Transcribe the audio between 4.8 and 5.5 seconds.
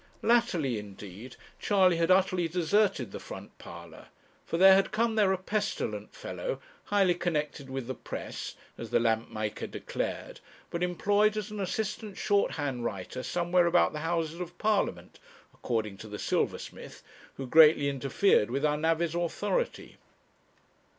come there a